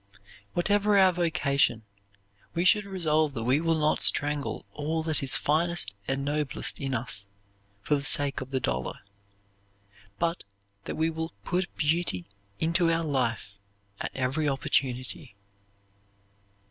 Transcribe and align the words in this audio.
Whatever 0.53 0.97
our 0.97 1.11
vocation, 1.13 1.83
we 2.55 2.65
should 2.65 2.85
resolve 2.85 3.35
that 3.35 3.43
we 3.43 3.61
will 3.61 3.77
not 3.77 4.01
strangle 4.01 4.65
all 4.73 5.03
that 5.03 5.21
is 5.21 5.35
finest 5.35 5.93
and 6.07 6.25
noblest 6.25 6.79
in 6.79 6.95
us 6.95 7.27
for 7.83 7.93
the 7.97 8.01
sake 8.03 8.41
of 8.41 8.49
the 8.49 8.59
dollar, 8.59 9.01
but 10.17 10.43
that 10.85 10.95
we 10.95 11.11
will 11.11 11.33
put 11.43 11.67
beauty 11.77 12.25
into 12.57 12.91
our 12.91 13.03
life 13.03 13.53
at 13.99 14.09
every 14.15 14.49
opportunity. 14.49 15.35